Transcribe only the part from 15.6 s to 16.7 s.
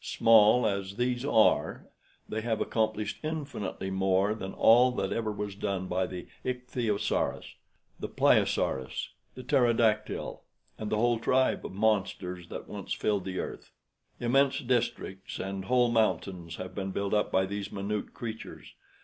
whole mountains